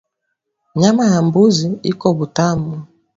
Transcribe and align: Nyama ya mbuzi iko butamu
Nyama 0.81 1.03
ya 1.11 1.19
mbuzi 1.27 1.67
iko 1.91 2.07
butamu 2.17 2.73